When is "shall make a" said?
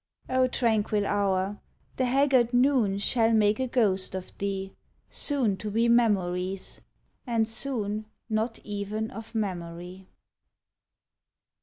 2.97-3.67